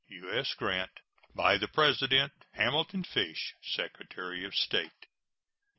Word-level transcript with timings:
U.S. 0.07 0.55
GRANT. 0.55 0.99
By 1.35 1.59
the 1.59 1.67
President: 1.67 2.33
HAMILTON 2.53 3.03
FISH, 3.03 3.53
Secretary 3.61 4.43
of 4.43 4.55
State. 4.55 5.05